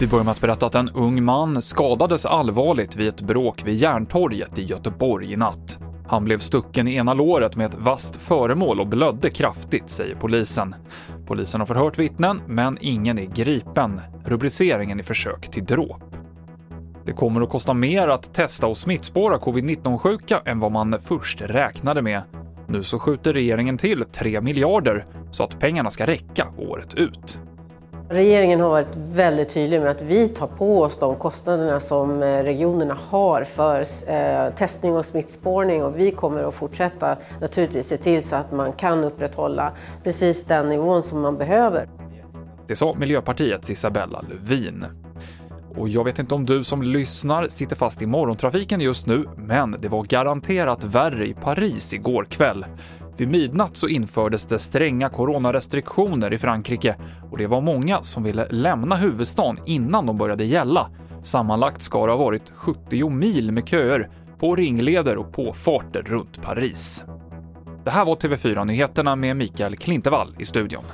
Vi 0.00 0.06
börjar 0.06 0.24
med 0.24 0.32
att 0.32 0.40
berätta 0.40 0.66
att 0.66 0.74
en 0.74 0.88
ung 0.88 1.24
man 1.24 1.62
skadades 1.62 2.26
allvarligt 2.26 2.96
vid 2.96 3.08
ett 3.08 3.20
bråk 3.20 3.62
vid 3.64 3.74
Järntorget 3.74 4.58
i 4.58 4.62
Göteborg 4.62 5.32
i 5.32 5.36
natt. 5.36 5.78
Han 6.06 6.24
blev 6.24 6.38
stucken 6.38 6.88
i 6.88 6.94
ena 6.94 7.14
låret 7.14 7.56
med 7.56 7.66
ett 7.66 7.74
vasst 7.74 8.16
föremål 8.16 8.80
och 8.80 8.86
blödde 8.86 9.30
kraftigt, 9.30 9.88
säger 9.88 10.14
polisen. 10.14 10.74
Polisen 11.26 11.60
har 11.60 11.66
förhört 11.66 11.98
vittnen, 11.98 12.40
men 12.46 12.78
ingen 12.80 13.18
är 13.18 13.24
gripen. 13.24 14.00
Rubriceringen 14.24 14.98
är 14.98 15.04
försök 15.04 15.50
till 15.50 15.64
dråp. 15.64 16.02
Det 17.04 17.12
kommer 17.12 17.40
att 17.40 17.50
kosta 17.50 17.74
mer 17.74 18.08
att 18.08 18.34
testa 18.34 18.66
och 18.66 18.76
smittspåra 18.76 19.38
covid-19-sjuka 19.38 20.40
än 20.44 20.60
vad 20.60 20.72
man 20.72 20.98
först 21.00 21.40
räknade 21.40 22.02
med. 22.02 22.22
Nu 22.68 22.82
så 22.82 22.98
skjuter 22.98 23.32
regeringen 23.32 23.78
till 23.78 24.04
3 24.04 24.40
miljarder 24.40 25.06
så 25.36 25.44
att 25.44 25.60
pengarna 25.60 25.90
ska 25.90 26.06
räcka 26.06 26.46
året 26.58 26.94
ut. 26.94 27.38
Regeringen 28.08 28.60
har 28.60 28.68
varit 28.68 28.96
väldigt 28.96 29.48
tydlig 29.48 29.80
med 29.80 29.90
att 29.90 30.02
vi 30.02 30.28
tar 30.28 30.46
på 30.46 30.82
oss 30.82 30.98
de 30.98 31.16
kostnaderna 31.16 31.80
som 31.80 32.22
eh, 32.22 32.26
regionerna 32.26 32.98
har 33.10 33.44
för 33.44 33.80
eh, 34.10 34.54
testning 34.54 34.96
och 34.96 35.06
smittspårning 35.06 35.84
och 35.84 35.98
vi 35.98 36.10
kommer 36.10 36.42
att 36.42 36.54
fortsätta 36.54 37.16
naturligtvis 37.40 37.86
se 37.86 37.96
till 37.96 38.22
så 38.22 38.36
att 38.36 38.52
man 38.52 38.72
kan 38.72 39.04
upprätthålla 39.04 39.72
precis 40.04 40.44
den 40.44 40.68
nivån 40.68 41.02
som 41.02 41.20
man 41.20 41.36
behöver. 41.36 41.88
Det 42.66 42.76
sa 42.76 42.94
Miljöpartiets 42.94 43.70
Isabella 43.70 44.24
Lövin. 44.30 44.86
Och 45.76 45.88
jag 45.88 46.04
vet 46.04 46.18
inte 46.18 46.34
om 46.34 46.46
du 46.46 46.64
som 46.64 46.82
lyssnar 46.82 47.48
sitter 47.48 47.76
fast 47.76 48.02
i 48.02 48.06
morgontrafiken 48.06 48.80
just 48.80 49.06
nu, 49.06 49.24
men 49.36 49.76
det 49.78 49.88
var 49.88 50.04
garanterat 50.04 50.84
värre 50.84 51.26
i 51.26 51.34
Paris 51.34 51.94
igår 51.94 52.24
kväll. 52.24 52.64
Vid 53.18 53.28
midnatt 53.28 53.76
så 53.76 53.88
infördes 53.88 54.46
det 54.46 54.58
stränga 54.58 55.08
coronarestriktioner 55.08 56.32
i 56.32 56.38
Frankrike 56.38 56.96
och 57.30 57.38
det 57.38 57.46
var 57.46 57.60
många 57.60 58.02
som 58.02 58.22
ville 58.22 58.48
lämna 58.50 58.96
huvudstaden 58.96 59.56
innan 59.66 60.06
de 60.06 60.18
började 60.18 60.44
gälla. 60.44 60.90
Sammanlagt 61.22 61.82
ska 61.82 62.06
det 62.06 62.12
ha 62.12 62.18
varit 62.18 62.52
70 62.54 63.10
mil 63.10 63.52
med 63.52 63.68
köer 63.68 64.10
på 64.38 64.56
ringleder 64.56 65.16
och 65.16 65.32
påfarter 65.32 66.02
runt 66.02 66.42
Paris. 66.42 67.04
Det 67.84 67.90
här 67.90 68.04
var 68.04 68.14
TV4-nyheterna 68.14 69.16
med 69.16 69.36
Mikael 69.36 69.76
Klintevall 69.76 70.34
i 70.38 70.44
studion. 70.44 70.84